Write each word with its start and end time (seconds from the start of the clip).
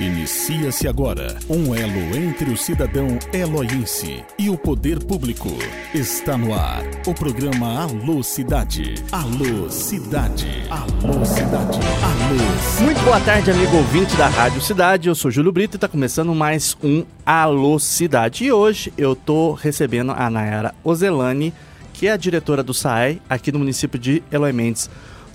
Inicia-se 0.00 0.88
agora 0.88 1.36
um 1.46 1.74
elo 1.74 2.16
entre 2.16 2.50
o 2.50 2.56
cidadão 2.56 3.18
eloiense 3.34 4.24
e 4.38 4.48
o 4.48 4.56
poder 4.56 5.04
público. 5.04 5.50
Está 5.92 6.38
no 6.38 6.54
ar 6.54 6.82
o 7.06 7.12
programa 7.12 7.82
Alô 7.82 8.22
Cidade. 8.22 8.94
Alô 9.12 9.68
Cidade. 9.68 10.64
Alô 10.70 11.22
Cidade. 11.22 11.78
Alô. 12.02 12.82
Muito 12.82 12.98
boa 13.02 13.20
tarde, 13.20 13.50
amigo 13.50 13.76
ouvinte 13.76 14.16
da 14.16 14.26
Rádio 14.28 14.62
Cidade. 14.62 15.06
Eu 15.06 15.14
sou 15.14 15.30
Júlio 15.30 15.52
Brito 15.52 15.74
e 15.74 15.76
está 15.76 15.86
começando 15.86 16.34
mais 16.34 16.74
um 16.82 17.04
Alô 17.26 17.78
Cidade. 17.78 18.44
E 18.44 18.50
hoje 18.50 18.90
eu 18.96 19.14
tô 19.14 19.52
recebendo 19.52 20.12
a 20.12 20.30
Nayara 20.30 20.74
Ozelani, 20.82 21.52
que 21.92 22.06
é 22.06 22.12
a 22.12 22.16
diretora 22.16 22.62
do 22.62 22.72
SAE 22.72 23.20
aqui 23.28 23.52
no 23.52 23.58
município 23.58 23.98
de 23.98 24.22
Eloy 24.32 24.54
Mendes. 24.54 24.88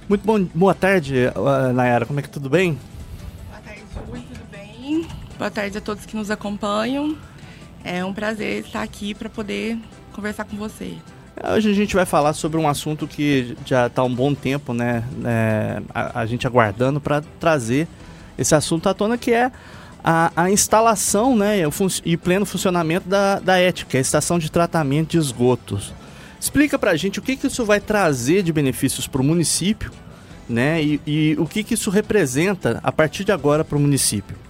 Muito 0.09 0.25
bom, 0.25 0.43
boa 0.55 0.73
tarde, 0.73 1.31
uh, 1.35 1.71
Nayara. 1.71 2.07
Como 2.07 2.19
é 2.19 2.23
que 2.23 2.29
tudo 2.29 2.49
bem? 2.49 2.79
Boa 3.51 3.61
tarde, 3.63 3.83
Júlio. 3.93 4.34
Boa 5.37 5.51
tarde 5.51 5.77
a 5.77 5.81
todos 5.81 6.05
que 6.05 6.15
nos 6.15 6.31
acompanham. 6.31 7.17
É 7.83 8.03
um 8.05 8.13
prazer 8.13 8.63
estar 8.65 8.81
aqui 8.81 9.13
para 9.13 9.29
poder 9.29 9.77
conversar 10.13 10.45
com 10.45 10.55
você. 10.55 10.93
Hoje 11.53 11.69
a 11.69 11.73
gente 11.73 11.93
vai 11.93 12.05
falar 12.05 12.31
sobre 12.31 12.57
um 12.57 12.67
assunto 12.67 13.05
que 13.05 13.57
já 13.65 13.87
está 13.87 14.01
um 14.01 14.15
bom 14.15 14.33
tempo, 14.33 14.73
né? 14.73 15.03
É, 15.25 15.81
a, 15.93 16.21
a, 16.21 16.25
gente 16.25 16.47
aguardando 16.47 17.01
para 17.01 17.21
trazer 17.37 17.85
esse 18.37 18.55
assunto 18.55 18.87
à 18.87 18.93
tona, 18.93 19.17
que 19.17 19.31
é 19.31 19.51
a, 20.01 20.31
a 20.35 20.49
instalação 20.49 21.35
né, 21.35 21.57
e 22.05 22.15
pleno 22.15 22.45
funcionamento 22.45 23.09
da, 23.09 23.37
da 23.39 23.57
ética, 23.57 23.97
a 23.97 24.01
estação 24.01 24.39
de 24.39 24.49
tratamento 24.49 25.11
de 25.11 25.17
esgotos. 25.17 25.93
Explica 26.39 26.79
para 26.79 26.91
a 26.91 26.95
gente 26.95 27.19
o 27.19 27.21
que, 27.21 27.35
que 27.35 27.47
isso 27.47 27.65
vai 27.65 27.81
trazer 27.81 28.41
de 28.41 28.53
benefícios 28.53 29.05
para 29.05 29.19
o 29.19 29.23
município, 29.23 29.91
né? 30.47 30.81
E, 30.81 31.01
e 31.05 31.35
o 31.37 31.45
que, 31.45 31.61
que 31.61 31.73
isso 31.73 31.89
representa 31.89 32.79
a 32.81 32.91
partir 32.91 33.25
de 33.25 33.33
agora 33.33 33.65
para 33.65 33.77
o 33.77 33.81
município. 33.81 34.44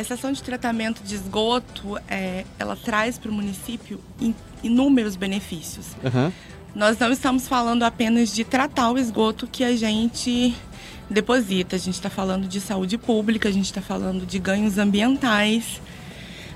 A 0.00 0.02
estação 0.02 0.32
de 0.32 0.42
tratamento 0.42 1.02
de 1.04 1.14
esgoto, 1.14 1.98
é, 2.08 2.46
ela 2.58 2.74
traz 2.74 3.18
para 3.18 3.30
o 3.30 3.34
município 3.34 4.00
inúmeros 4.62 5.14
benefícios. 5.14 5.88
Uhum. 6.02 6.32
Nós 6.74 6.98
não 6.98 7.12
estamos 7.12 7.46
falando 7.46 7.82
apenas 7.82 8.34
de 8.34 8.42
tratar 8.42 8.90
o 8.92 8.96
esgoto 8.96 9.46
que 9.46 9.62
a 9.62 9.76
gente 9.76 10.54
deposita, 11.10 11.76
a 11.76 11.78
gente 11.78 11.96
está 11.96 12.08
falando 12.08 12.48
de 12.48 12.62
saúde 12.62 12.96
pública, 12.96 13.50
a 13.50 13.52
gente 13.52 13.66
está 13.66 13.82
falando 13.82 14.24
de 14.24 14.38
ganhos 14.38 14.78
ambientais, 14.78 15.82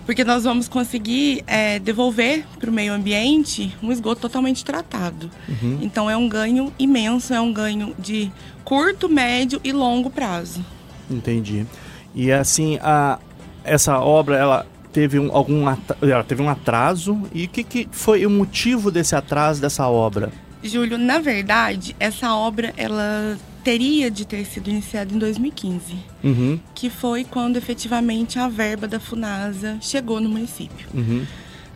porque 0.06 0.24
nós 0.24 0.44
vamos 0.44 0.66
conseguir 0.66 1.44
é, 1.46 1.78
devolver 1.78 2.46
para 2.58 2.70
o 2.70 2.72
meio 2.72 2.94
ambiente 2.94 3.76
um 3.82 3.92
esgoto 3.92 4.22
totalmente 4.22 4.64
tratado. 4.64 5.30
Uhum. 5.46 5.80
Então 5.82 6.08
é 6.08 6.16
um 6.16 6.30
ganho 6.30 6.72
imenso, 6.78 7.34
é 7.34 7.40
um 7.42 7.52
ganho 7.52 7.94
de 7.98 8.32
curto, 8.64 9.06
médio 9.06 9.60
e 9.62 9.70
longo 9.70 10.08
prazo. 10.08 10.64
Entendi. 11.10 11.66
E 12.14 12.30
assim, 12.30 12.78
a, 12.80 13.18
essa 13.64 13.98
obra, 13.98 14.36
ela 14.36 14.66
teve 14.92 15.18
um, 15.18 15.34
algum 15.34 15.64
ela 16.00 16.22
teve 16.22 16.40
um 16.40 16.48
atraso 16.48 17.22
e 17.32 17.46
o 17.46 17.48
que, 17.48 17.64
que 17.64 17.88
foi 17.90 18.24
o 18.24 18.30
motivo 18.30 18.90
desse 18.92 19.16
atraso 19.16 19.60
dessa 19.60 19.88
obra? 19.88 20.30
Júlio, 20.62 20.96
na 20.96 21.18
verdade, 21.18 21.96
essa 21.98 22.34
obra 22.34 22.72
ela 22.76 23.36
teria 23.64 24.10
de 24.10 24.26
ter 24.26 24.44
sido 24.44 24.70
iniciada 24.70 25.12
em 25.12 25.18
2015, 25.18 25.96
uhum. 26.22 26.60
que 26.74 26.88
foi 26.88 27.24
quando 27.24 27.56
efetivamente 27.56 28.38
a 28.38 28.46
verba 28.46 28.86
da 28.86 29.00
Funasa 29.00 29.78
chegou 29.80 30.20
no 30.20 30.28
município. 30.28 30.86
Uhum. 30.94 31.26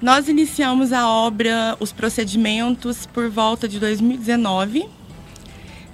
Nós 0.00 0.28
iniciamos 0.28 0.92
a 0.92 1.08
obra, 1.08 1.76
os 1.80 1.92
procedimentos 1.92 3.04
por 3.06 3.28
volta 3.28 3.66
de 3.66 3.80
2019 3.80 4.86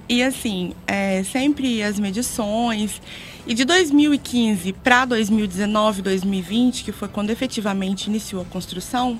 e 0.07 0.21
assim, 0.21 0.73
é, 0.85 1.23
sempre 1.23 1.81
as 1.81 1.99
medições. 1.99 3.01
E 3.47 3.53
de 3.53 3.63
2015 3.63 4.73
para 4.73 5.05
2019, 5.05 6.01
2020, 6.01 6.83
que 6.83 6.91
foi 6.91 7.07
quando 7.07 7.29
efetivamente 7.29 8.07
iniciou 8.07 8.41
a 8.41 8.45
construção, 8.45 9.19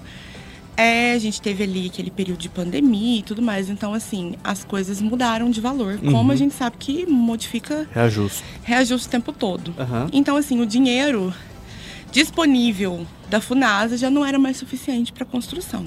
é, 0.75 1.13
a 1.13 1.19
gente 1.19 1.41
teve 1.41 1.63
ali 1.63 1.87
aquele 1.87 2.09
período 2.09 2.39
de 2.39 2.49
pandemia 2.49 3.19
e 3.19 3.23
tudo 3.23 3.41
mais. 3.41 3.69
Então, 3.69 3.93
assim, 3.93 4.35
as 4.43 4.63
coisas 4.63 4.99
mudaram 5.01 5.49
de 5.49 5.61
valor. 5.61 5.99
Uhum. 6.01 6.11
Como 6.11 6.31
a 6.31 6.35
gente 6.35 6.53
sabe 6.53 6.75
que 6.77 7.05
modifica. 7.05 7.87
Reajuste. 7.93 8.43
Reajuste 8.63 9.07
o 9.07 9.11
tempo 9.11 9.31
todo. 9.31 9.69
Uhum. 9.77 10.09
Então, 10.11 10.35
assim, 10.35 10.59
o 10.59 10.65
dinheiro 10.65 11.33
disponível 12.11 13.05
da 13.29 13.39
FUNASA 13.39 13.97
já 13.97 14.09
não 14.09 14.25
era 14.25 14.39
mais 14.39 14.57
suficiente 14.57 15.13
para 15.13 15.23
a 15.23 15.27
construção. 15.27 15.85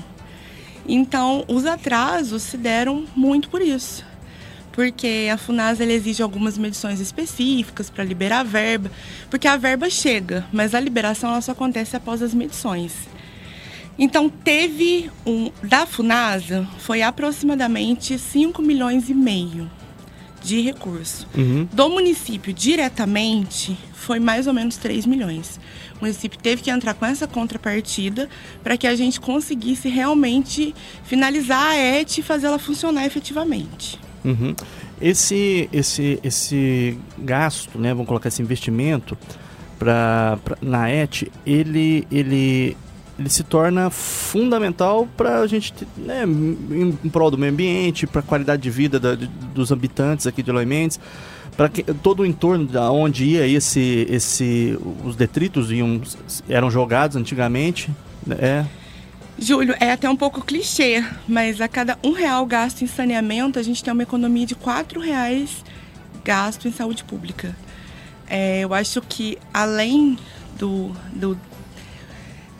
Então, 0.86 1.44
os 1.48 1.66
atrasos 1.66 2.42
se 2.42 2.56
deram 2.56 3.04
muito 3.14 3.50
por 3.50 3.60
isso. 3.60 4.04
Porque 4.78 5.28
a 5.28 5.36
FUNASA 5.36 5.82
exige 5.82 6.22
algumas 6.22 6.56
medições 6.56 7.00
específicas 7.00 7.90
para 7.90 8.04
liberar 8.04 8.38
a 8.38 8.42
verba, 8.44 8.92
porque 9.28 9.48
a 9.48 9.56
verba 9.56 9.90
chega, 9.90 10.46
mas 10.52 10.72
a 10.72 10.78
liberação 10.78 11.30
ela 11.30 11.40
só 11.40 11.50
acontece 11.50 11.96
após 11.96 12.22
as 12.22 12.32
medições. 12.32 12.92
Então, 13.98 14.28
teve 14.28 15.10
um. 15.26 15.50
Da 15.64 15.84
FUNASA, 15.84 16.64
foi 16.78 17.02
aproximadamente 17.02 18.16
5 18.16 18.62
milhões 18.62 19.10
e 19.10 19.14
meio 19.14 19.68
de 20.44 20.60
recurso. 20.60 21.26
Uhum. 21.36 21.66
Do 21.72 21.88
município, 21.88 22.52
diretamente, 22.52 23.76
foi 23.92 24.20
mais 24.20 24.46
ou 24.46 24.54
menos 24.54 24.76
3 24.76 25.06
milhões. 25.06 25.58
O 25.96 26.02
município 26.02 26.38
teve 26.38 26.62
que 26.62 26.70
entrar 26.70 26.94
com 26.94 27.04
essa 27.04 27.26
contrapartida 27.26 28.28
para 28.62 28.76
que 28.76 28.86
a 28.86 28.94
gente 28.94 29.20
conseguisse 29.20 29.88
realmente 29.88 30.72
finalizar 31.02 31.72
a 31.72 31.76
ET 31.76 32.16
e 32.16 32.22
fazer 32.22 32.46
ela 32.46 32.60
funcionar 32.60 33.04
efetivamente. 33.06 33.98
Uhum. 34.24 34.54
Esse, 35.00 35.68
esse, 35.72 36.18
esse 36.22 36.98
gasto, 37.18 37.78
né, 37.78 37.90
vamos 37.90 38.06
colocar 38.06 38.28
esse 38.28 38.42
investimento 38.42 39.16
pra, 39.78 40.38
pra 40.44 40.56
na 40.60 40.90
ET, 40.90 41.24
ele, 41.46 42.06
ele 42.10 42.76
ele 43.18 43.28
se 43.28 43.42
torna 43.42 43.90
fundamental 43.90 45.08
para 45.16 45.40
a 45.40 45.46
gente, 45.46 45.74
né, 45.96 46.24
em, 46.24 46.96
em 47.04 47.08
prol 47.08 47.30
do 47.30 47.36
meio 47.36 47.52
ambiente, 47.52 48.06
para 48.06 48.20
a 48.20 48.22
qualidade 48.22 48.62
de 48.62 48.70
vida 48.70 49.00
da, 49.00 49.16
de, 49.16 49.26
dos 49.52 49.72
habitantes 49.72 50.26
aqui 50.26 50.40
de 50.40 50.52
Mendes, 50.52 51.00
para 51.56 51.68
todo 52.00 52.20
o 52.20 52.26
entorno 52.26 52.66
da 52.66 52.92
onde 52.92 53.24
ia 53.24 53.44
esse, 53.44 54.06
esse, 54.08 54.78
os 55.04 55.16
detritos 55.16 55.72
iam, 55.72 56.00
eram 56.48 56.70
jogados 56.70 57.16
antigamente, 57.16 57.90
é. 58.30 58.64
Júlio, 59.40 59.76
é 59.78 59.92
até 59.92 60.10
um 60.10 60.16
pouco 60.16 60.42
clichê, 60.42 61.04
mas 61.28 61.60
a 61.60 61.68
cada 61.68 61.96
um 62.02 62.10
real 62.10 62.44
gasto 62.44 62.82
em 62.82 62.88
saneamento, 62.88 63.58
a 63.58 63.62
gente 63.62 63.84
tem 63.84 63.92
uma 63.92 64.02
economia 64.02 64.44
de 64.44 64.56
quatro 64.56 65.00
reais 65.00 65.64
gasto 66.24 66.66
em 66.66 66.72
saúde 66.72 67.04
pública. 67.04 67.56
É, 68.28 68.60
eu 68.60 68.74
acho 68.74 69.00
que 69.00 69.38
além 69.54 70.18
do, 70.58 70.92
do 71.12 71.38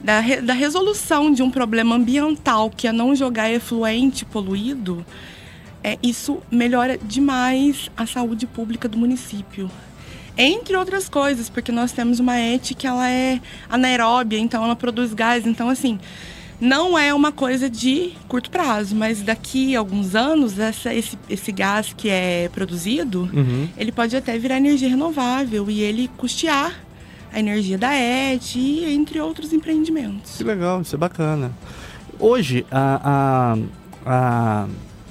da, 0.01 0.21
da 0.41 0.53
resolução 0.55 1.33
de 1.33 1.43
um 1.43 1.51
problema 1.51 1.97
ambiental, 1.97 2.71
que 2.71 2.87
é 2.87 2.93
não 2.93 3.13
jogar 3.13 3.51
efluente 3.51 4.25
poluído, 4.25 5.05
é, 5.83 5.99
isso 6.01 6.41
melhora 6.49 6.97
demais 6.97 7.91
a 7.97 8.07
saúde 8.07 8.47
pública 8.47 8.89
do 8.89 8.97
município. 8.97 9.69
Entre 10.37 10.77
outras 10.77 11.09
coisas, 11.09 11.51
porque 11.51 11.73
nós 11.73 11.91
temos 11.91 12.21
uma 12.21 12.39
ET 12.39 12.73
que 12.79 12.87
ela 12.87 13.11
é 13.11 13.41
anaeróbia, 13.69 14.39
então 14.39 14.63
ela 14.65 14.77
produz 14.77 15.13
gás. 15.13 15.45
Então, 15.45 15.69
assim, 15.69 15.99
não 16.61 16.99
é 16.99 17.15
uma 17.15 17.31
coisa 17.31 17.71
de 17.71 18.13
curto 18.27 18.51
prazo, 18.51 18.95
mas 18.95 19.23
daqui 19.23 19.77
a 19.77 19.79
alguns 19.79 20.15
anos, 20.15 20.59
essa, 20.59 20.93
esse, 20.93 21.19
esse 21.29 21.53
gás 21.53 21.95
que 21.97 22.09
é 22.09 22.51
produzido, 22.53 23.29
uhum. 23.33 23.69
ele 23.77 23.93
pode 23.93 24.17
até 24.17 24.37
virar 24.39 24.57
energia 24.57 24.89
renovável 24.89 25.71
e 25.71 25.81
ele 25.81 26.09
custear 26.17 26.75
a 27.33 27.39
energia 27.39 27.79
da 27.79 27.95
ET, 27.95 28.57
entre 28.57 29.21
outros 29.21 29.53
empreendimentos. 29.53 30.37
Que 30.37 30.45
legal, 30.45 30.81
isso 30.81 30.95
é 30.95 30.99
bacana. 30.99 31.53
Hoje, 32.19 32.67
a, 32.71 33.55
a, 34.05 34.65
a 34.65 34.69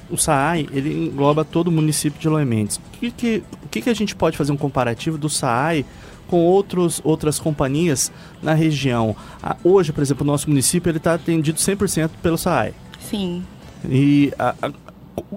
o 0.09 0.18
SAAI, 0.18 0.68
ele 0.72 1.08
engloba 1.08 1.44
todo 1.44 1.68
o 1.68 1.72
município 1.72 2.19
de 2.19 2.29
Loementes. 2.29 2.78
O 2.78 2.81
que, 3.00 3.12
que, 3.12 3.44
que, 3.69 3.81
que 3.81 3.90
a 3.90 3.94
gente 3.94 4.16
pode 4.16 4.38
fazer 4.38 4.52
um 4.52 4.58
comparativo 4.58 5.17
do 5.17 5.29
SAAI 5.29 5.85
com 6.28 6.41
outros, 6.41 7.02
outras 7.03 7.40
companhias 7.40 8.12
na 8.41 8.53
região? 8.53 9.16
hoje, 9.64 9.91
por 9.91 10.02
exemplo, 10.02 10.24
o 10.24 10.28
nosso 10.28 10.50
município 10.50 10.96
está 10.96 11.14
atendido 11.14 11.58
100% 11.58 12.09
pelo 12.22 12.38
SAAI. 12.38 12.74
Sim. 13.00 13.44
E 13.90 14.34
a, 14.38 14.53
a, 14.62 14.72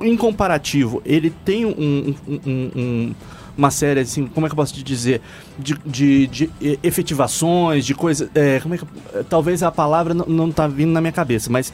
em 0.03 0.17
comparativo, 0.17 1.01
ele 1.05 1.31
tem 1.31 1.65
um, 1.65 2.15
um, 2.27 2.41
um, 2.47 2.71
um 2.77 3.15
uma 3.57 3.71
série, 3.71 4.01
assim, 4.01 4.27
como 4.27 4.47
é 4.47 4.49
que 4.49 4.55
eu 4.55 4.57
posso 4.57 4.73
te 4.73 4.83
dizer? 4.83 5.21
De, 5.59 5.77
de, 5.85 6.27
de 6.27 6.51
efetivações, 6.83 7.85
de 7.85 7.95
coisas. 7.95 8.31
É, 8.35 8.59
como 8.61 8.75
é 8.75 8.79
que. 8.79 8.87
Talvez 9.29 9.63
a 9.63 9.71
palavra 9.71 10.15
não, 10.15 10.25
não 10.27 10.51
tá 10.51 10.67
vindo 10.67 10.93
na 10.93 11.01
minha 11.01 11.13
cabeça, 11.13 11.51
mas. 11.51 11.73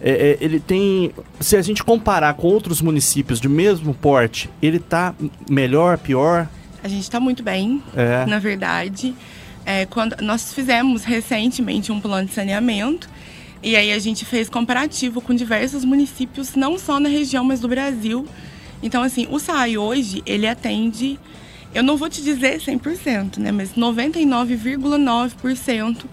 É, 0.00 0.10
é, 0.10 0.38
ele 0.40 0.60
tem. 0.60 1.12
Se 1.40 1.56
a 1.56 1.62
gente 1.62 1.84
comparar 1.84 2.34
com 2.34 2.46
outros 2.46 2.80
municípios 2.80 3.40
de 3.40 3.48
mesmo 3.48 3.94
porte, 3.94 4.50
ele 4.62 4.78
tá 4.78 5.14
melhor, 5.48 5.98
pior? 5.98 6.48
A 6.86 6.88
gente 6.88 7.02
está 7.02 7.18
muito 7.18 7.42
bem, 7.42 7.82
é. 7.96 8.24
na 8.26 8.38
verdade. 8.38 9.12
É, 9.64 9.84
quando 9.86 10.16
nós 10.22 10.54
fizemos 10.54 11.02
recentemente 11.02 11.90
um 11.90 12.00
plano 12.00 12.28
de 12.28 12.32
saneamento 12.32 13.10
e 13.60 13.74
aí 13.74 13.92
a 13.92 13.98
gente 13.98 14.24
fez 14.24 14.48
comparativo 14.48 15.20
com 15.20 15.34
diversos 15.34 15.84
municípios, 15.84 16.54
não 16.54 16.78
só 16.78 17.00
na 17.00 17.08
região, 17.08 17.42
mas 17.42 17.58
do 17.58 17.66
Brasil, 17.66 18.24
então, 18.80 19.02
assim, 19.02 19.26
o 19.30 19.38
SAI 19.40 19.76
hoje, 19.76 20.22
ele 20.24 20.46
atende 20.46 21.18
eu 21.74 21.82
não 21.82 21.96
vou 21.96 22.08
te 22.08 22.22
dizer 22.22 22.60
100%, 22.60 23.38
né, 23.38 23.50
mas 23.52 23.74
99,9% 23.74 26.04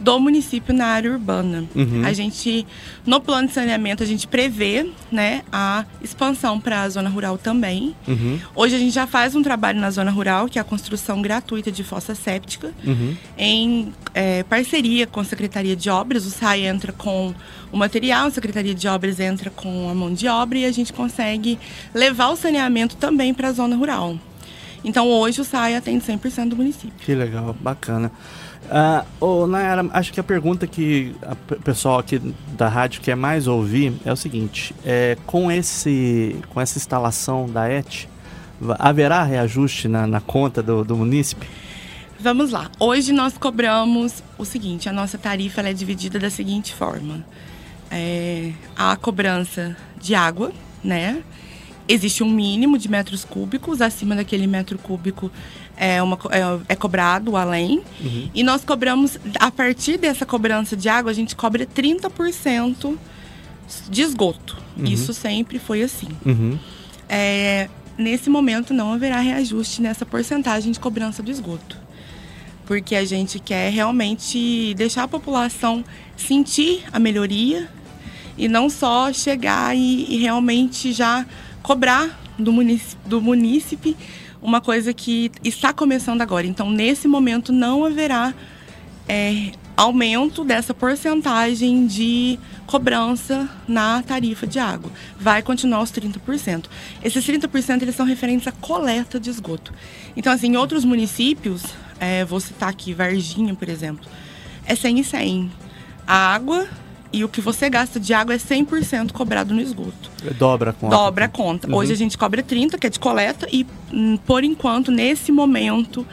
do 0.00 0.18
município 0.18 0.74
na 0.74 0.86
área 0.86 1.12
urbana. 1.12 1.64
Uhum. 1.74 2.02
A 2.04 2.12
gente, 2.12 2.66
no 3.06 3.20
plano 3.20 3.48
de 3.48 3.54
saneamento, 3.54 4.02
a 4.02 4.06
gente 4.06 4.26
prevê 4.26 4.90
né, 5.12 5.42
a 5.52 5.84
expansão 6.02 6.58
para 6.58 6.82
a 6.82 6.88
zona 6.88 7.10
rural 7.10 7.36
também. 7.36 7.94
Uhum. 8.08 8.40
Hoje 8.54 8.76
a 8.76 8.78
gente 8.78 8.92
já 8.92 9.06
faz 9.06 9.34
um 9.34 9.42
trabalho 9.42 9.78
na 9.78 9.90
zona 9.90 10.10
rural, 10.10 10.48
que 10.48 10.58
é 10.58 10.62
a 10.62 10.64
construção 10.64 11.20
gratuita 11.20 11.70
de 11.70 11.84
fossa 11.84 12.14
séptica, 12.14 12.72
Uhum. 12.84 13.14
em 13.36 13.92
é, 14.14 14.42
parceria 14.44 15.06
com 15.06 15.20
a 15.20 15.24
Secretaria 15.24 15.76
de 15.76 15.90
Obras. 15.90 16.24
O 16.24 16.30
SAI 16.30 16.66
entra 16.66 16.92
com 16.92 17.34
o 17.70 17.76
material, 17.76 18.26
a 18.26 18.30
Secretaria 18.30 18.74
de 18.74 18.88
Obras 18.88 19.20
entra 19.20 19.50
com 19.50 19.90
a 19.90 19.94
mão 19.94 20.12
de 20.12 20.26
obra 20.26 20.58
e 20.58 20.64
a 20.64 20.72
gente 20.72 20.92
consegue 20.92 21.58
levar 21.94 22.30
o 22.30 22.36
saneamento 22.36 22.96
também 22.96 23.34
para 23.34 23.48
a 23.48 23.52
zona 23.52 23.76
rural. 23.76 24.18
Então 24.84 25.08
hoje 25.08 25.40
o 25.40 25.44
SAI 25.44 25.76
atende 25.76 26.04
100% 26.04 26.50
do 26.50 26.56
município. 26.56 26.92
Que 26.98 27.14
legal, 27.14 27.54
bacana. 27.60 28.10
Ah, 28.70 29.04
ô, 29.20 29.46
Nayara, 29.46 29.88
acho 29.92 30.12
que 30.12 30.20
a 30.20 30.22
pergunta 30.22 30.66
que 30.66 31.14
o 31.50 31.56
pessoal 31.56 31.98
aqui 31.98 32.20
da 32.56 32.68
rádio 32.68 33.00
quer 33.00 33.16
mais 33.16 33.46
ouvir 33.46 33.92
é 34.04 34.12
o 34.12 34.16
seguinte: 34.16 34.74
é, 34.84 35.16
com, 35.26 35.50
esse, 35.50 36.36
com 36.50 36.60
essa 36.60 36.78
instalação 36.78 37.48
da 37.48 37.68
ET, 37.68 38.06
haverá 38.78 39.24
reajuste 39.24 39.88
na, 39.88 40.06
na 40.06 40.20
conta 40.20 40.62
do, 40.62 40.84
do 40.84 40.96
munícipe? 40.96 41.46
Vamos 42.20 42.50
lá. 42.50 42.70
Hoje 42.78 43.12
nós 43.12 43.36
cobramos 43.36 44.22
o 44.38 44.44
seguinte: 44.44 44.88
a 44.88 44.92
nossa 44.92 45.18
tarifa 45.18 45.60
ela 45.60 45.70
é 45.70 45.72
dividida 45.72 46.18
da 46.18 46.30
seguinte 46.30 46.74
forma: 46.74 47.24
É, 47.90 48.52
a 48.76 48.94
cobrança 48.94 49.76
de 50.00 50.14
água, 50.14 50.52
né? 50.84 51.22
Existe 51.92 52.22
um 52.22 52.30
mínimo 52.30 52.78
de 52.78 52.88
metros 52.88 53.24
cúbicos, 53.24 53.80
acima 53.80 54.14
daquele 54.14 54.46
metro 54.46 54.78
cúbico 54.78 55.28
é, 55.76 56.00
uma, 56.00 56.16
é, 56.30 56.72
é 56.72 56.76
cobrado 56.76 57.36
além. 57.36 57.82
E 58.32 58.44
nós 58.44 58.64
cobramos, 58.64 59.18
a 59.40 59.50
partir 59.50 59.98
dessa 59.98 60.24
cobrança 60.24 60.76
de 60.76 60.88
água, 60.88 61.10
a 61.10 61.14
gente 61.14 61.34
cobra 61.34 61.66
30% 61.66 62.96
de 63.88 64.02
esgoto. 64.02 64.56
Isso 64.76 65.12
sempre 65.12 65.58
foi 65.58 65.82
assim. 65.82 66.08
Uhum. 66.24 66.56
É, 67.08 67.68
nesse 67.98 68.30
momento 68.30 68.72
não 68.72 68.92
haverá 68.92 69.18
reajuste 69.18 69.82
nessa 69.82 70.06
porcentagem 70.06 70.70
de 70.70 70.78
cobrança 70.78 71.22
do 71.24 71.30
esgoto. 71.30 71.76
Porque 72.66 72.94
a 72.94 73.04
gente 73.04 73.40
quer 73.40 73.72
realmente 73.72 74.74
deixar 74.74 75.02
a 75.02 75.08
população 75.08 75.84
sentir 76.16 76.84
a 76.92 77.00
melhoria 77.00 77.68
e 78.38 78.46
não 78.46 78.70
só 78.70 79.12
chegar 79.12 79.76
e, 79.76 80.06
e 80.08 80.18
realmente 80.18 80.92
já 80.92 81.26
cobrar 81.62 82.20
do 82.38 82.52
munícipe, 82.52 83.08
do 83.08 83.20
munícipe 83.20 83.96
uma 84.42 84.60
coisa 84.60 84.92
que 84.94 85.30
está 85.44 85.72
começando 85.72 86.22
agora. 86.22 86.46
Então, 86.46 86.70
nesse 86.70 87.06
momento, 87.06 87.52
não 87.52 87.84
haverá 87.84 88.32
é, 89.08 89.52
aumento 89.76 90.44
dessa 90.44 90.72
porcentagem 90.72 91.86
de 91.86 92.38
cobrança 92.66 93.48
na 93.66 94.02
tarifa 94.02 94.46
de 94.46 94.58
água. 94.58 94.90
Vai 95.18 95.42
continuar 95.42 95.82
os 95.82 95.90
30%. 95.90 96.66
Esses 97.02 97.24
30% 97.24 97.82
eles 97.82 97.94
são 97.94 98.06
referentes 98.06 98.46
à 98.46 98.52
coleta 98.52 99.18
de 99.18 99.28
esgoto. 99.28 99.74
Então, 100.16 100.32
assim, 100.32 100.48
em 100.48 100.56
outros 100.56 100.84
municípios, 100.84 101.62
é, 101.98 102.24
vou 102.24 102.40
citar 102.40 102.68
aqui 102.68 102.94
Varginha, 102.94 103.54
por 103.54 103.68
exemplo, 103.68 104.06
é 104.64 104.74
100 104.74 105.00
e 105.00 105.04
100. 105.04 105.52
A 106.06 106.34
água 106.34 106.68
e 107.12 107.24
o 107.24 107.28
que 107.28 107.40
você 107.40 107.68
gasta 107.68 107.98
de 107.98 108.12
água 108.14 108.34
é 108.34 108.38
100% 108.38 109.12
cobrado 109.12 109.54
no 109.54 109.60
esgoto. 109.60 110.10
Dobra 110.38 110.70
a 110.70 110.72
conta. 110.72 110.96
Dobra 110.96 111.24
a 111.24 111.28
conta. 111.28 111.68
Uhum. 111.68 111.76
Hoje 111.76 111.92
a 111.92 111.96
gente 111.96 112.16
cobra 112.16 112.42
30, 112.42 112.78
que 112.78 112.86
é 112.86 112.90
de 112.90 112.98
coleta, 112.98 113.48
e 113.50 113.66
hum, 113.92 114.16
por 114.26 114.44
enquanto, 114.44 114.90
nesse 114.90 115.32
momento, 115.32 116.06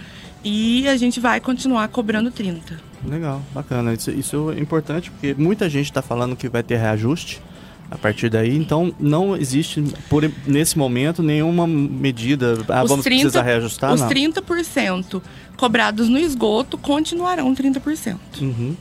e 0.43 0.87
a 0.87 0.97
gente 0.97 1.19
vai 1.19 1.39
continuar 1.39 1.87
cobrando 1.89 2.31
30. 2.31 2.79
Legal, 3.05 3.41
bacana. 3.53 3.93
Isso, 3.93 4.11
isso 4.11 4.51
é 4.51 4.59
importante 4.59 5.11
porque 5.11 5.35
muita 5.37 5.69
gente 5.69 5.85
está 5.85 6.01
falando 6.01 6.35
que 6.35 6.49
vai 6.49 6.63
ter 6.63 6.77
reajuste 6.77 7.41
a 7.89 7.97
partir 7.97 8.29
daí, 8.29 8.55
então 8.57 8.93
não 8.99 9.35
existe, 9.35 9.81
por, 10.09 10.29
nesse 10.45 10.77
momento, 10.77 11.23
nenhuma 11.23 11.65
medida. 11.65 12.57
Ah, 12.67 12.83
Os 12.83 12.89
vamos 12.89 13.05
30 13.05 13.21
precisar 13.21 13.43
reajustar? 13.43 13.93
Os 13.93 14.01
não. 14.01 14.09
30% 14.09 15.21
cobrados 15.55 16.09
no 16.09 16.19
esgoto 16.19 16.77
continuarão 16.77 17.53
30%. 17.55 18.17
Uhum. 18.41 18.75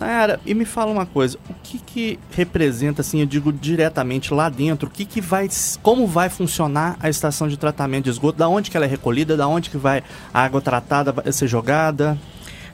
Nayara, 0.00 0.40
e 0.46 0.54
me 0.54 0.64
fala 0.64 0.90
uma 0.90 1.04
coisa, 1.06 1.38
o 1.48 1.54
que 1.62 1.78
que 1.78 2.18
representa, 2.32 3.02
assim, 3.02 3.20
eu 3.20 3.26
digo 3.26 3.52
diretamente 3.52 4.32
lá 4.32 4.48
dentro, 4.48 4.88
o 4.88 4.90
que 4.90 5.04
que 5.04 5.20
vai, 5.20 5.48
como 5.82 6.06
vai 6.06 6.28
funcionar 6.28 6.96
a 7.00 7.08
estação 7.08 7.46
de 7.46 7.56
tratamento 7.56 8.04
de 8.04 8.10
esgoto, 8.10 8.38
da 8.38 8.48
onde 8.48 8.70
que 8.70 8.76
ela 8.76 8.86
é 8.86 8.88
recolhida, 8.88 9.36
da 9.36 9.46
onde 9.46 9.68
que 9.68 9.76
vai 9.76 10.02
a 10.32 10.42
água 10.42 10.60
tratada 10.60 11.14
ser 11.32 11.46
jogada? 11.46 12.18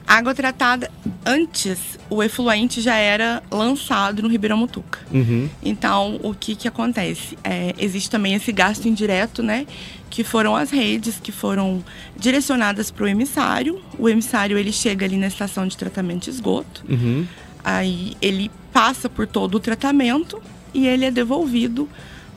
Água 0.07 0.33
tratada, 0.33 0.89
antes, 1.25 1.99
o 2.09 2.23
efluente 2.23 2.79
já 2.79 2.95
era 2.95 3.43
lançado 3.51 4.21
no 4.21 4.29
Ribeirão 4.29 4.57
Mutuca. 4.57 4.99
Uhum. 5.11 5.49
Então, 5.61 6.17
o 6.23 6.33
que 6.33 6.55
que 6.55 6.65
acontece? 6.65 7.37
É, 7.43 7.75
existe 7.77 8.09
também 8.09 8.33
esse 8.33 8.53
gasto 8.53 8.87
indireto, 8.87 9.43
né? 9.43 9.67
Que 10.09 10.23
foram 10.23 10.55
as 10.55 10.71
redes 10.71 11.19
que 11.19 11.31
foram 11.31 11.83
direcionadas 12.15 12.89
para 12.89 13.03
o 13.03 13.07
emissário. 13.07 13.81
O 13.99 14.07
emissário, 14.07 14.57
ele 14.57 14.71
chega 14.71 15.05
ali 15.05 15.17
na 15.17 15.27
estação 15.27 15.67
de 15.67 15.75
tratamento 15.75 16.23
de 16.23 16.29
esgoto. 16.29 16.85
Uhum. 16.87 17.27
Aí 17.61 18.15
ele 18.21 18.49
passa 18.71 19.09
por 19.09 19.27
todo 19.27 19.55
o 19.55 19.59
tratamento 19.59 20.41
e 20.73 20.87
ele 20.87 21.03
é 21.03 21.11
devolvido 21.11 21.89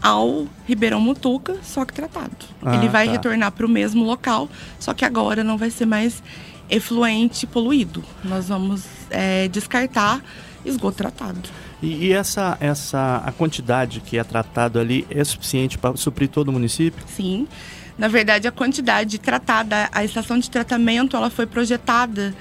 ao 0.03 0.49
Ribeirão 0.67 1.01
Mutuca, 1.01 1.57
só 1.63 1.85
que 1.85 1.93
tratado. 1.93 2.35
Ah, 2.63 2.75
ele 2.75 2.89
vai 2.89 3.07
tá. 3.07 3.13
retornar 3.13 3.53
para 3.53 3.67
o 3.67 3.69
mesmo 3.69 4.05
local, 4.05 4.49
só 4.79 4.95
que 4.95 5.05
agora 5.05 5.45
não 5.45 5.57
vai 5.57 5.71
ser 5.71 5.87
mais 5.87 6.23
efluente 6.71 7.47
poluído. 7.47 8.03
Nós 8.25 8.49
vamos 8.49 8.85
é, 9.11 9.49
descartar 9.49 10.23
esgoto 10.65 10.99
tratado. 10.99 11.49
E, 11.83 12.07
e 12.07 12.13
essa, 12.13 12.57
essa, 12.61 13.23
a 13.25 13.33
quantidade 13.33 14.01
que 14.01 14.19
é 14.19 14.25
tratado 14.25 14.79
ali 14.79 15.07
é 15.11 15.25
suficiente 15.25 15.79
para 15.79 15.97
suprir 15.97 16.29
todo 16.29 16.49
o 16.49 16.53
município? 16.53 17.03
Sim. 17.09 17.49
Na 17.97 18.09
verdade, 18.09 18.49
a 18.49 18.53
quantidade 18.53 19.19
tratada, 19.19 19.89
a 19.93 20.05
estação 20.05 20.39
de 20.39 20.51
tratamento, 20.51 21.17
ela 21.17 21.29
foi 21.29 21.47
projetada 21.47 22.35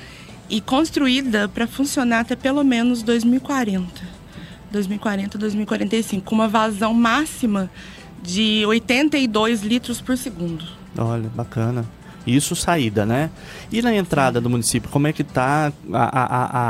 e 0.49 0.61
construída 0.61 1.47
para 1.47 1.67
funcionar 1.67 2.21
até 2.21 2.35
pelo 2.35 2.63
menos 2.63 3.03
2040. 3.03 4.19
2040, 4.71 5.37
2045, 5.37 6.23
com 6.23 6.35
uma 6.35 6.47
vazão 6.47 6.93
máxima 6.93 7.69
de 8.21 8.63
82 8.65 9.61
litros 9.61 9.99
por 9.99 10.17
segundo. 10.17 10.63
Olha, 10.97 11.29
bacana. 11.29 11.85
Isso 12.35 12.55
saída, 12.55 13.05
né? 13.05 13.29
E 13.71 13.81
na 13.81 13.93
entrada 13.95 14.39
do 14.39 14.49
município, 14.49 14.89
como 14.89 15.07
é 15.07 15.13
que 15.13 15.21
está 15.21 15.71
a, 15.93 15.97
a, 15.97 16.23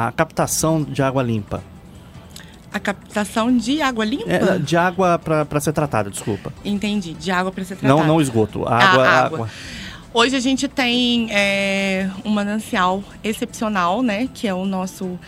a- 0.05 0.07
a 0.07 0.11
captação 0.13 0.83
de 0.83 1.01
água 1.01 1.21
limpa? 1.23 1.63
A 2.71 2.79
captação 2.79 3.55
de 3.55 3.81
água 3.81 4.05
limpa? 4.05 4.31
É, 4.31 4.59
de 4.59 4.77
água 4.77 5.17
para 5.19 5.59
ser 5.59 5.73
tratada, 5.73 6.09
desculpa. 6.09 6.53
Entendi, 6.63 7.13
de 7.13 7.31
água 7.31 7.51
para 7.51 7.63
ser 7.63 7.75
tratada. 7.75 7.99
Não, 8.01 8.07
não 8.07 8.21
esgoto. 8.21 8.59
Água, 8.67 8.73
Ah, 9.07 9.19
água. 9.25 9.25
água. 9.37 9.49
Hoje 10.13 10.35
a 10.35 10.39
gente 10.39 10.67
tem 10.67 11.27
é, 11.31 12.09
um 12.25 12.29
manancial 12.29 13.03
excepcional, 13.23 14.01
né? 14.03 14.27
Que 14.33 14.47
é 14.47 14.53
o 14.53 14.65
nosso 14.65 15.19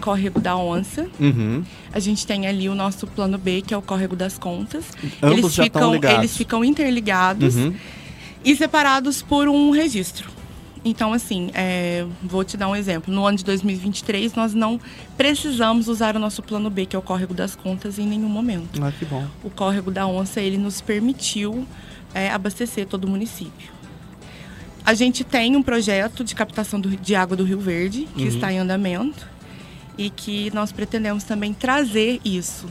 córrego 0.00 0.38
da 0.40 0.56
onça. 0.56 1.06
Uhum. 1.18 1.62
A 1.92 1.98
gente 1.98 2.26
tem 2.26 2.46
ali 2.46 2.68
o 2.68 2.74
nosso 2.74 3.06
plano 3.06 3.36
B, 3.36 3.62
que 3.66 3.74
é 3.74 3.76
o 3.76 3.82
córrego 3.82 4.14
das 4.14 4.38
contas. 4.38 4.84
Ambos 5.22 5.38
eles 5.38 5.54
já 5.54 5.64
estão 5.66 5.80
ficam, 5.82 5.92
ligados. 5.94 6.18
Eles 6.18 6.36
ficam 6.36 6.64
interligados 6.64 7.56
Uhum. 7.56 7.74
E 8.50 8.56
separados 8.56 9.20
por 9.22 9.48
um 9.48 9.70
registro. 9.70 10.30
Então, 10.84 11.12
assim, 11.12 11.50
é, 11.54 12.06
vou 12.22 12.44
te 12.44 12.56
dar 12.56 12.68
um 12.68 12.74
exemplo. 12.76 13.12
No 13.12 13.26
ano 13.26 13.36
de 13.36 13.44
2023, 13.44 14.34
nós 14.34 14.54
não 14.54 14.80
precisamos 15.16 15.88
usar 15.88 16.16
o 16.16 16.18
nosso 16.18 16.42
plano 16.42 16.70
B, 16.70 16.86
que 16.86 16.94
é 16.96 16.98
o 16.98 17.02
córrego 17.02 17.34
das 17.34 17.54
contas, 17.56 17.98
em 17.98 18.06
nenhum 18.06 18.28
momento. 18.28 18.82
Ah, 18.82 18.92
que 18.96 19.04
bom. 19.04 19.26
O 19.42 19.50
córrego 19.50 19.90
da 19.90 20.06
onça, 20.06 20.40
ele 20.40 20.56
nos 20.56 20.80
permitiu 20.80 21.66
é, 22.14 22.30
abastecer 22.30 22.86
todo 22.86 23.04
o 23.04 23.08
município. 23.10 23.70
A 24.84 24.94
gente 24.94 25.24
tem 25.24 25.54
um 25.56 25.62
projeto 25.62 26.24
de 26.24 26.34
captação 26.34 26.80
do- 26.80 26.96
de 26.96 27.14
água 27.14 27.36
do 27.36 27.44
Rio 27.44 27.60
Verde, 27.60 28.08
que 28.16 28.22
Uhum. 28.22 28.28
está 28.28 28.50
em 28.50 28.58
andamento, 28.58 29.26
e 29.98 30.08
que 30.08 30.50
nós 30.54 30.72
pretendemos 30.72 31.24
também 31.24 31.52
trazer 31.52 32.18
isso. 32.24 32.66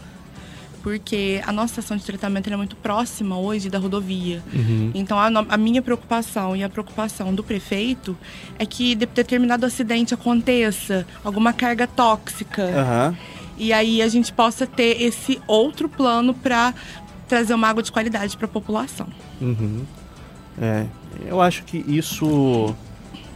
Porque 0.83 1.41
a 1.45 1.51
nossa 1.51 1.73
estação 1.79 1.97
de 1.97 2.03
tratamento 2.05 2.51
é 2.51 2.55
muito 2.55 2.75
próxima 2.75 3.37
hoje 3.37 3.69
da 3.69 3.77
rodovia. 3.77 4.41
Uhum. 4.53 4.91
Então, 4.93 5.19
a, 5.19 5.27
a 5.49 5.57
minha 5.57 5.81
preocupação 5.81 6.55
e 6.55 6.63
a 6.63 6.69
preocupação 6.69 7.33
do 7.35 7.43
prefeito 7.43 8.15
é 8.57 8.65
que 8.65 8.95
de- 8.95 9.05
determinado 9.05 9.65
acidente 9.65 10.13
aconteça, 10.13 11.05
alguma 11.23 11.51
carga 11.51 11.87
tóxica, 11.87 12.63
Aham. 12.63 13.17
e 13.57 13.73
aí 13.73 14.01
a 14.01 14.07
gente 14.07 14.31
possa 14.31 14.65
ter 14.65 15.01
esse 15.01 15.41
outro 15.47 15.89
plano 15.89 16.33
para 16.33 16.73
trazer 17.27 17.53
uma 17.53 17.67
água 17.67 17.83
de 17.83 17.91
qualidade 17.91 18.37
para 18.37 18.45
a 18.45 18.49
população. 18.49 19.07
Uhum. 19.41 19.83
É, 20.59 20.85
eu 21.27 21.41
acho 21.41 21.63
que 21.63 21.83
isso 21.87 22.73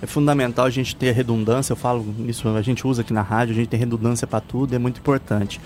é 0.01 0.07
fundamental 0.07 0.65
a 0.65 0.69
gente 0.69 0.95
ter 0.95 1.12
redundância. 1.12 1.74
Eu 1.74 1.77
falo 1.77 2.15
isso, 2.27 2.48
a 2.48 2.62
gente 2.62 2.88
usa 2.88 3.01
aqui 3.01 3.12
na 3.13 3.21
rádio, 3.21 3.53
a 3.53 3.55
gente 3.57 3.67
tem 3.67 3.79
redundância 3.79 4.25
para 4.25 4.39
tudo, 4.39 4.74
é 4.74 4.79
muito 4.79 5.00
importante. 5.00 5.60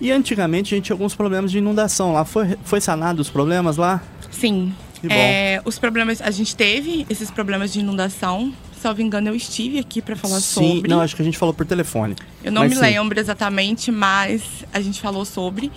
E 0.00 0.12
antigamente 0.12 0.74
a 0.74 0.76
gente 0.76 0.86
tinha 0.86 0.94
alguns 0.94 1.14
problemas 1.14 1.50
de 1.50 1.58
inundação 1.58 2.12
lá. 2.12 2.24
Foi, 2.24 2.56
foi 2.64 2.80
sanado 2.80 3.20
os 3.20 3.30
problemas 3.30 3.76
lá? 3.76 4.02
Sim. 4.30 4.72
É, 5.08 5.60
os 5.64 5.78
problemas, 5.78 6.20
a 6.20 6.30
gente 6.30 6.56
teve 6.56 7.06
esses 7.08 7.30
problemas 7.30 7.72
de 7.72 7.80
inundação. 7.80 8.52
Salvo 8.80 9.02
engano, 9.02 9.28
eu 9.28 9.34
estive 9.34 9.78
aqui 9.78 10.00
para 10.00 10.14
falar 10.14 10.40
sim, 10.40 10.76
sobre. 10.76 10.88
não, 10.88 11.00
acho 11.00 11.16
que 11.16 11.22
a 11.22 11.24
gente 11.24 11.36
falou 11.36 11.52
por 11.52 11.66
telefone. 11.66 12.14
Eu 12.44 12.52
não 12.52 12.62
me 12.62 12.74
sim. 12.74 12.80
lembro 12.80 13.18
exatamente, 13.18 13.90
mas 13.90 14.64
a 14.72 14.80
gente 14.80 15.00
falou 15.00 15.24
sobre. 15.24 15.70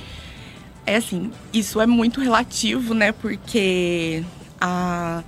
É 0.85 0.97
assim, 0.97 1.31
isso 1.51 1.81
é 1.81 1.87
muito 1.87 2.21
relativo, 2.21 2.93
né? 2.93 3.11
Porque 3.11 4.23
a, 4.59 5.23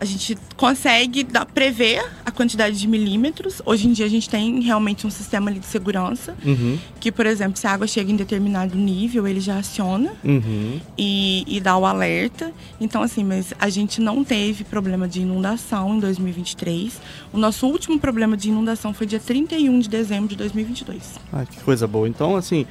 a 0.00 0.04
gente 0.06 0.36
consegue 0.56 1.22
dar- 1.22 1.44
prever 1.44 2.02
a 2.24 2.30
quantidade 2.30 2.78
de 2.80 2.88
milímetros. 2.88 3.60
Hoje 3.66 3.86
em 3.86 3.92
dia 3.92 4.06
a 4.06 4.08
gente 4.08 4.30
tem 4.30 4.58
realmente 4.60 5.06
um 5.06 5.10
sistema 5.10 5.50
ali 5.50 5.60
de 5.60 5.66
segurança. 5.66 6.34
Uhum, 6.44 6.78
Que, 6.98 7.12
por 7.12 7.26
exemplo, 7.26 7.58
se 7.58 7.66
a 7.66 7.72
água 7.72 7.86
chega 7.86 8.10
em 8.10 8.16
determinado 8.16 8.74
nível, 8.76 9.28
ele 9.28 9.40
já 9.40 9.58
aciona 9.58 10.12
uhum. 10.24 10.80
e, 10.96 11.44
e 11.46 11.60
dá 11.60 11.76
o 11.76 11.84
alerta. 11.84 12.50
Então, 12.80 13.02
assim, 13.02 13.22
mas 13.22 13.52
a 13.58 13.68
gente 13.68 14.00
não 14.00 14.24
teve 14.24 14.64
problema 14.64 15.06
de 15.06 15.20
inundação 15.20 15.94
em 15.96 16.00
2023. 16.00 16.98
O 17.32 17.38
nosso 17.38 17.66
último 17.66 17.98
problema 18.00 18.36
de 18.38 18.48
inundação 18.48 18.94
foi 18.94 19.06
dia 19.06 19.20
31 19.20 19.80
de 19.80 19.88
dezembro 19.88 20.28
de 20.28 20.36
2022. 20.36 21.20
Ah, 21.30 21.44
que 21.44 21.60
coisa 21.60 21.86
boa. 21.86 22.08
Então, 22.08 22.36
assim, 22.36 22.64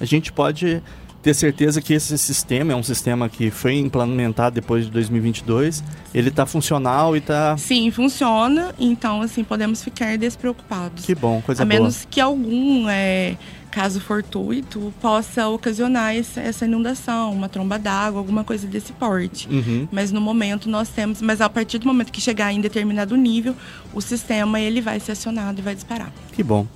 a 0.00 0.04
gente 0.04 0.32
pode 0.32 0.80
ter 1.26 1.34
certeza 1.34 1.82
que 1.82 1.92
esse 1.92 2.16
sistema 2.16 2.72
é 2.72 2.76
um 2.76 2.84
sistema 2.84 3.28
que 3.28 3.50
foi 3.50 3.74
implementado 3.74 4.54
depois 4.54 4.84
de 4.84 4.92
2022. 4.92 5.82
Ele 6.14 6.28
está 6.28 6.46
funcional 6.46 7.16
e 7.16 7.18
está... 7.18 7.56
Sim, 7.56 7.90
funciona. 7.90 8.72
Então, 8.78 9.22
assim, 9.22 9.42
podemos 9.42 9.82
ficar 9.82 10.16
despreocupados. 10.16 11.04
Que 11.04 11.16
bom, 11.16 11.42
coisa 11.42 11.64
a 11.64 11.66
boa. 11.66 11.80
menos 11.80 12.06
que 12.08 12.20
algum 12.20 12.88
é, 12.88 13.36
caso 13.72 14.00
fortuito 14.00 14.94
possa 15.00 15.48
ocasionar 15.48 16.14
essa, 16.14 16.40
essa 16.40 16.64
inundação, 16.64 17.32
uma 17.32 17.48
tromba 17.48 17.76
d'água, 17.76 18.20
alguma 18.20 18.44
coisa 18.44 18.64
desse 18.68 18.92
porte. 18.92 19.48
Uhum. 19.48 19.88
Mas 19.90 20.12
no 20.12 20.20
momento 20.20 20.68
nós 20.68 20.90
temos, 20.90 21.20
mas 21.20 21.40
a 21.40 21.48
partir 21.48 21.78
do 21.78 21.88
momento 21.88 22.12
que 22.12 22.20
chegar 22.20 22.52
em 22.52 22.60
determinado 22.60 23.16
nível, 23.16 23.56
o 23.92 24.00
sistema 24.00 24.60
ele 24.60 24.80
vai 24.80 25.00
ser 25.00 25.10
acionado 25.10 25.58
e 25.58 25.62
vai 25.62 25.74
disparar. 25.74 26.12
Que 26.30 26.44
bom. 26.44 26.68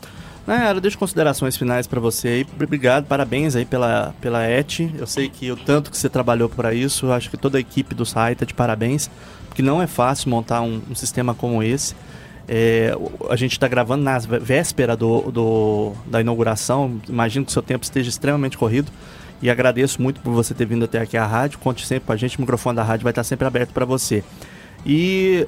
Nayara, 0.46 0.80
deixo 0.80 0.98
considerações 0.98 1.56
finais 1.56 1.86
para 1.86 2.00
você 2.00 2.28
aí. 2.28 2.46
Obrigado, 2.60 3.06
parabéns 3.06 3.54
aí 3.54 3.64
pela, 3.64 4.14
pela 4.20 4.44
ET. 4.46 4.80
Eu 4.98 5.06
sei 5.06 5.28
que 5.28 5.50
o 5.52 5.56
tanto 5.56 5.90
que 5.90 5.96
você 5.96 6.08
trabalhou 6.08 6.48
para 6.48 6.74
isso, 6.74 7.06
eu 7.06 7.12
acho 7.12 7.30
que 7.30 7.36
toda 7.36 7.56
a 7.58 7.60
equipe 7.60 7.94
do 7.94 8.04
SAI 8.04 8.34
tá 8.34 8.44
de 8.44 8.54
parabéns, 8.54 9.08
porque 9.46 9.62
não 9.62 9.80
é 9.80 9.86
fácil 9.86 10.28
montar 10.30 10.60
um, 10.62 10.80
um 10.90 10.94
sistema 10.94 11.34
como 11.34 11.62
esse. 11.62 11.94
É, 12.48 12.92
a 13.28 13.36
gente 13.36 13.52
está 13.52 13.68
gravando 13.68 14.02
na 14.02 14.18
vé- 14.18 14.40
véspera 14.40 14.96
do, 14.96 15.30
do- 15.30 15.92
da 16.06 16.20
inauguração. 16.20 17.00
Imagino 17.08 17.44
que 17.44 17.50
o 17.50 17.52
seu 17.52 17.62
tempo 17.62 17.84
esteja 17.84 18.08
extremamente 18.08 18.58
corrido. 18.58 18.90
E 19.42 19.48
agradeço 19.48 20.02
muito 20.02 20.20
por 20.20 20.32
você 20.32 20.52
ter 20.52 20.66
vindo 20.66 20.84
até 20.84 20.98
aqui 21.00 21.16
à 21.16 21.24
rádio. 21.24 21.58
Conte 21.60 21.86
sempre 21.86 22.06
com 22.06 22.12
a 22.12 22.16
gente, 22.16 22.36
o 22.38 22.40
microfone 22.40 22.74
da 22.76 22.82
rádio 22.82 23.04
vai 23.04 23.12
estar 23.12 23.22
sempre 23.24 23.46
aberto 23.46 23.70
para 23.70 23.84
você. 23.84 24.24
E 24.84 25.46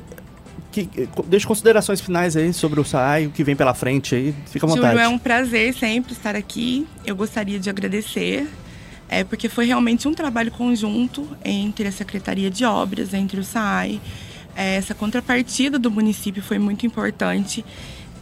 que, 0.72 1.08
deixe 1.26 1.46
considerações 1.46 2.00
finais 2.00 2.36
aí 2.36 2.52
sobre 2.52 2.80
o 2.80 2.84
SAI, 2.84 3.26
o 3.26 3.30
que 3.30 3.44
vem 3.44 3.54
pela 3.54 3.74
frente 3.74 4.14
aí. 4.14 4.34
Fica 4.46 4.64
à 4.64 4.68
vontade. 4.68 4.88
Júlio, 4.88 5.04
é 5.04 5.08
um 5.08 5.18
prazer 5.18 5.74
sempre 5.74 6.12
estar 6.12 6.34
aqui. 6.34 6.86
Eu 7.04 7.14
gostaria 7.14 7.60
de 7.60 7.68
agradecer, 7.68 8.48
é, 9.08 9.22
porque 9.22 9.48
foi 9.48 9.66
realmente 9.66 10.08
um 10.08 10.14
trabalho 10.14 10.50
conjunto 10.50 11.28
entre 11.44 11.86
a 11.86 11.92
Secretaria 11.92 12.50
de 12.50 12.64
Obras, 12.64 13.12
entre 13.12 13.38
o 13.38 13.44
SAI. 13.44 14.00
É, 14.56 14.76
essa 14.76 14.94
contrapartida 14.94 15.78
do 15.78 15.90
município 15.90 16.42
foi 16.42 16.58
muito 16.58 16.86
importante. 16.86 17.64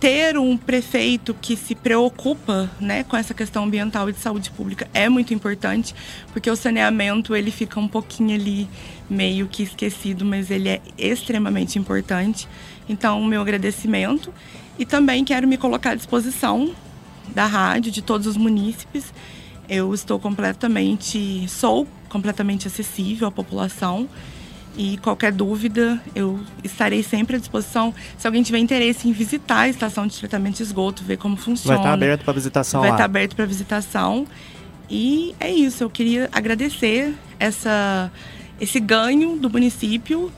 Ter 0.01 0.39
um 0.39 0.57
prefeito 0.57 1.35
que 1.35 1.55
se 1.55 1.75
preocupa 1.75 2.71
né, 2.81 3.05
com 3.05 3.15
essa 3.19 3.35
questão 3.35 3.65
ambiental 3.65 4.09
e 4.09 4.13
de 4.13 4.19
saúde 4.19 4.51
pública 4.51 4.89
é 4.95 5.11
muito 5.11 5.35
importante, 5.35 5.95
porque 6.33 6.51
o 6.51 6.57
saneamento 6.57 7.37
ele 7.37 7.51
fica 7.51 7.79
um 7.79 7.87
pouquinho 7.87 8.35
ali 8.35 8.67
meio 9.11 9.47
que 9.47 9.63
esquecido, 9.63 10.25
mas 10.25 10.51
ele 10.51 10.71
é 10.71 10.81
extremamente 10.97 11.79
importante. 11.79 12.49
Então, 12.89 13.23
meu 13.23 13.43
agradecimento. 13.43 14.33
E 14.79 14.87
também 14.87 15.23
quero 15.23 15.47
me 15.47 15.59
colocar 15.59 15.91
à 15.91 15.95
disposição 15.95 16.75
da 17.35 17.45
rádio, 17.45 17.93
de 17.93 18.01
todos 18.01 18.27
os 18.27 18.39
munícipes. 18.39 19.13
Eu 19.69 19.93
estou 19.93 20.19
completamente, 20.19 21.47
sou 21.47 21.87
completamente 22.09 22.67
acessível 22.67 23.29
à 23.29 23.31
população. 23.31 24.09
E 24.77 24.97
qualquer 24.99 25.33
dúvida, 25.33 26.01
eu 26.15 26.41
estarei 26.65 27.03
sempre 27.03 27.37
à 27.37 27.39
disposição. 27.39 27.93
Se 28.17 28.27
alguém 28.27 28.43
tiver 28.43 28.59
interesse 28.59 29.09
em 29.09 29.13
visitar 29.13 29.61
a 29.61 29.69
estação 29.69 30.07
de 30.07 30.17
tratamento 30.19 30.57
de 30.57 30.63
esgoto, 30.63 31.03
ver 31.05 31.17
como 31.19 31.35
Vai 31.37 31.45
funciona. 31.45 31.77
estar 31.77 31.93
aberto 31.93 32.25
para 32.25 32.33
visitação 32.33 32.81
Vai 32.81 32.91
lá. 32.91 32.97
estar 32.97 33.05
aberto 33.05 33.37
para 33.37 33.45
visitação. 33.47 34.27
E 34.89 35.35
é 35.39 35.51
isso, 35.53 35.85
eu 35.85 35.91
queria 35.91 36.29
agradecer 36.33 37.15
essa, 37.39 38.11
esse 38.61 38.81
ganho 38.81 39.37
do 39.37 39.51
município. 39.51 40.33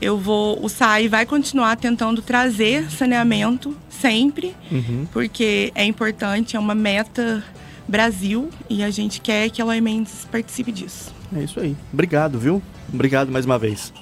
Eu 0.00 0.18
vou, 0.18 0.62
o 0.62 0.68
SAI 0.68 1.08
vai 1.08 1.24
continuar 1.24 1.76
tentando 1.76 2.20
trazer 2.20 2.90
saneamento 2.90 3.74
sempre, 3.88 4.54
Uhum. 4.70 5.06
porque 5.10 5.72
é 5.74 5.84
importante, 5.84 6.54
é 6.54 6.58
uma 6.60 6.74
meta 6.74 7.42
Brasil 7.88 8.50
e 8.68 8.82
a 8.82 8.90
gente 8.90 9.20
quer 9.20 9.48
que 9.50 9.60
a 9.60 9.64
Eloy 9.64 9.80
Mendes 9.80 10.26
participe 10.30 10.72
disso. 10.72 11.12
É 11.34 11.42
isso 11.42 11.60
aí. 11.60 11.76
Obrigado, 11.92 12.38
viu? 12.38 12.62
Obrigado 12.92 13.30
mais 13.30 13.44
uma 13.44 13.58
vez. 13.58 13.92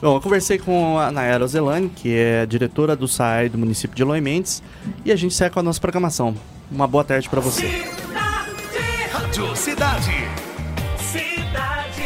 Bom, 0.00 0.16
eu 0.16 0.20
conversei 0.20 0.58
com 0.58 0.98
a 0.98 1.10
Nayara 1.10 1.44
Ozelani, 1.44 1.90
que 1.90 2.14
é 2.14 2.46
diretora 2.46 2.96
do 2.96 3.06
SAI 3.06 3.50
do 3.50 3.58
município 3.58 3.94
de 3.94 4.02
Eloy 4.02 4.20
Mendes, 4.20 4.62
e 5.04 5.12
a 5.12 5.16
gente 5.16 5.34
segue 5.34 5.52
com 5.52 5.60
a 5.60 5.62
nossa 5.62 5.78
programação. 5.80 6.34
Uma 6.70 6.86
boa 6.86 7.04
tarde 7.04 7.28
para 7.28 7.40
você. 7.40 7.66
Rádio 9.30 9.54
Cidade. 9.54 10.10
Cidade. 10.98 12.02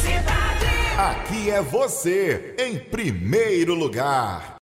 Cidade. 0.00 0.66
Aqui 0.96 1.50
é 1.50 1.60
você, 1.60 2.54
em 2.58 2.78
primeiro 2.78 3.74
lugar. 3.74 4.57